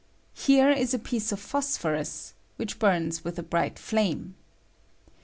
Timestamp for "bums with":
2.79-3.37